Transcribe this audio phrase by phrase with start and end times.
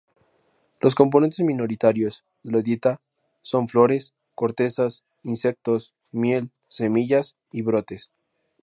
[0.79, 3.01] Los componentes minoritarios de la dieta
[3.43, 8.09] son flores, cortezas, insectos, miel, semillas y brotes.